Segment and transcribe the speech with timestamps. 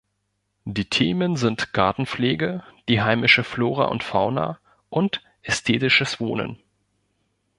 [0.65, 4.57] Die Themen sind Gartenpflege, die heimische Flora und Fauna
[4.89, 6.57] und ästhetisches Wohnen.